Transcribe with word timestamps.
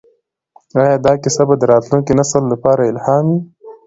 ایا 0.79 0.95
دا 1.05 1.13
کیسه 1.21 1.43
به 1.47 1.55
د 1.57 1.63
راتلونکي 1.71 2.13
نسل 2.19 2.43
لپاره 2.53 2.89
الهام 2.91 3.25
وي؟ 3.31 3.39